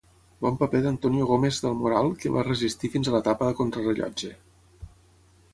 Bon 0.45 0.55
paper 0.61 0.79
d'Antonio 0.85 1.27
Gómez 1.31 1.59
del 1.67 1.77
Moral 1.83 2.09
que 2.23 2.31
va 2.37 2.45
resistir 2.47 2.91
fins 2.97 3.11
a 3.11 3.13
l'etapa 3.17 3.53
contrarellotge. 3.63 4.35